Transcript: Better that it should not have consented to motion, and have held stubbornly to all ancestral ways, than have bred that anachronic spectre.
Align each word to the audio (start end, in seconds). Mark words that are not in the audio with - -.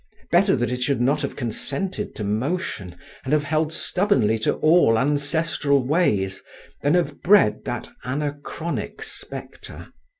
Better 0.31 0.55
that 0.55 0.71
it 0.71 0.81
should 0.81 0.99
not 0.99 1.21
have 1.21 1.35
consented 1.35 2.15
to 2.15 2.23
motion, 2.23 2.97
and 3.23 3.33
have 3.33 3.43
held 3.43 3.71
stubbornly 3.71 4.39
to 4.39 4.53
all 4.55 4.97
ancestral 4.97 5.85
ways, 5.85 6.41
than 6.81 6.95
have 6.95 7.21
bred 7.21 7.65
that 7.65 7.87
anachronic 8.03 9.03
spectre. 9.03 9.89